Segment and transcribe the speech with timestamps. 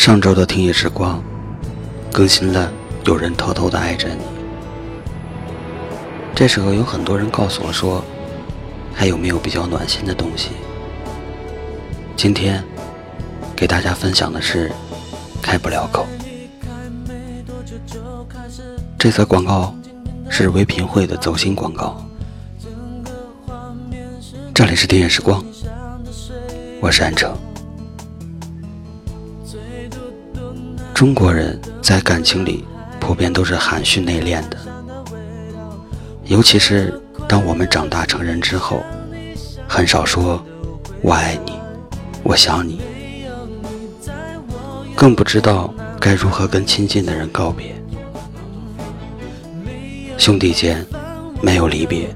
[0.00, 1.22] 上周的听夜时光
[2.10, 2.72] 更新了，
[3.04, 4.22] 有人偷偷的爱着你。
[6.34, 8.02] 这时候有很多人告诉我说，
[8.94, 10.52] 还有没有比较暖心的东西？
[12.16, 12.64] 今天
[13.54, 14.72] 给大家分享的是
[15.42, 16.06] 开不了口。
[18.98, 19.74] 这则广告
[20.30, 22.02] 是唯品会的走心广告。
[24.54, 25.44] 这里是听夜时光，
[26.80, 27.36] 我是安城。
[31.00, 32.62] 中国人在感情里
[33.00, 34.58] 普遍都是含蓄内敛的，
[36.26, 38.82] 尤其是当我们长大成人之后，
[39.66, 40.44] 很少说
[41.00, 41.54] “我爱你
[42.22, 42.82] ”“我想你”，
[44.94, 47.74] 更不知道该如何跟亲近的人告别。
[50.18, 50.84] 兄弟间
[51.40, 52.14] 没有离别，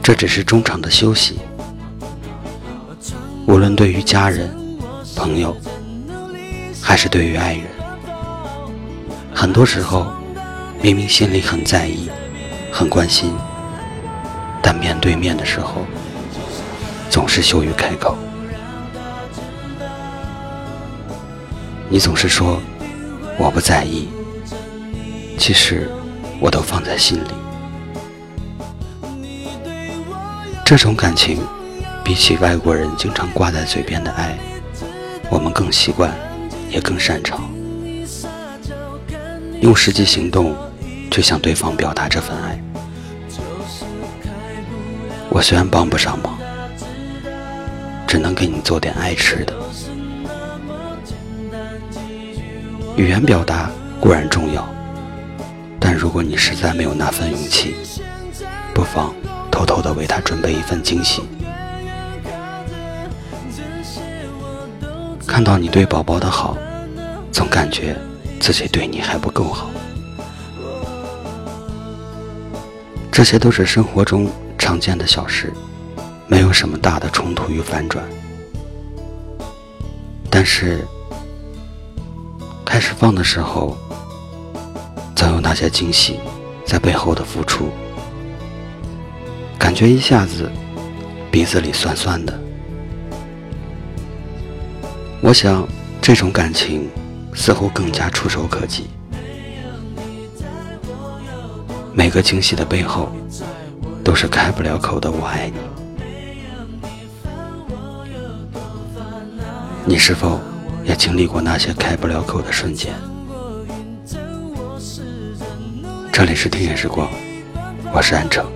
[0.00, 1.40] 这只是中场的休息。
[3.48, 4.48] 无论对于家人、
[5.16, 5.56] 朋友。
[6.88, 7.64] 还是对于爱人，
[9.34, 10.06] 很多时候
[10.80, 12.08] 明明心里很在意、
[12.72, 13.30] 很关心，
[14.62, 15.84] 但面对面的时候
[17.10, 18.16] 总是羞于开口。
[21.90, 22.58] 你总是说
[23.36, 24.08] 我不在意，
[25.36, 25.90] 其实
[26.40, 27.28] 我都放在心里。
[30.64, 31.38] 这种感情，
[32.02, 34.38] 比起外国人经常挂在嘴边的爱，
[35.28, 36.10] 我们更习惯。
[36.70, 37.50] 也更擅长
[39.60, 40.54] 用实际行动
[41.10, 42.58] 去向对方表达这份爱。
[45.30, 46.38] 我虽然帮不上忙，
[48.06, 49.54] 只能给你做点爱吃的。
[52.96, 54.68] 语言表达固然重要，
[55.78, 57.76] 但如果你实在没有那份勇气，
[58.74, 59.14] 不妨
[59.50, 61.22] 偷偷的为他准备一份惊喜。
[65.28, 66.56] 看到你对宝宝的好，
[67.30, 67.94] 总感觉
[68.40, 69.68] 自己对你还不够好。
[73.12, 75.52] 这些都是生活中常见的小事，
[76.26, 78.02] 没有什么大的冲突与反转。
[80.30, 80.84] 但是
[82.64, 83.76] 开始放的时候，
[85.14, 86.18] 总有那些惊喜
[86.64, 87.68] 在背后的付出，
[89.58, 90.50] 感觉一下子
[91.30, 92.47] 鼻子里酸酸的。
[95.20, 95.66] 我想，
[96.00, 96.88] 这种感情
[97.34, 98.86] 似乎更加触手可及。
[101.92, 103.10] 每个惊喜的背后，
[104.04, 105.58] 都是开不了口的“我爱你”。
[109.84, 110.38] 你是否
[110.84, 112.94] 也经历过那些开不了口的瞬间？
[116.12, 117.10] 这里是听夜时光，
[117.92, 118.46] 我是安城。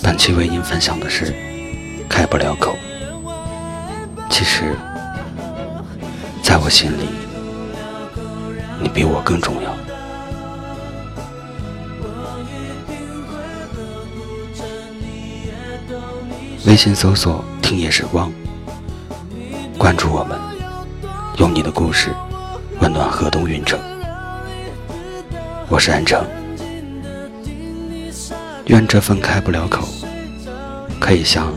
[0.00, 1.34] 本期为您分享的是
[2.08, 2.76] 开不了口。
[4.30, 4.76] 其实。
[6.62, 7.08] 我心里，
[8.82, 9.74] 你比我更重要。
[16.66, 18.30] 微信搜索“听夜时光”，
[19.78, 20.38] 关注我们，
[21.38, 22.10] 用你的故事
[22.80, 23.80] 温暖河东运城。
[25.68, 26.22] 我是安城，
[28.66, 29.88] 愿这份开不了口，
[31.00, 31.50] 可以像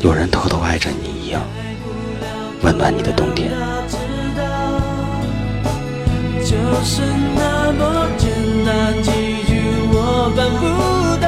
[0.00, 1.40] 有人偷偷爱着你一样。
[2.64, 3.50] 温暖你的冬天，
[6.42, 7.02] 就是
[7.36, 8.30] 那么简
[8.64, 9.10] 单几
[9.46, 9.60] 句
[9.92, 10.64] 我办不
[11.20, 11.26] 到，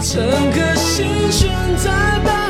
[0.00, 2.45] 整颗心悬在。